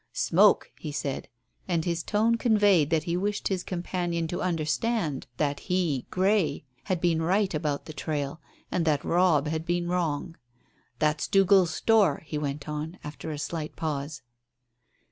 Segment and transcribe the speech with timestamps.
[0.13, 1.27] "Smoke," he said.
[1.67, 6.99] And his tone conveyed that he wished his companion to understand that he, Grey, had
[6.99, 8.41] been right about the trail,
[8.71, 10.37] and that Robb had been wrong.
[10.97, 14.23] "That's Dougal's store," he went on, after a slight pause.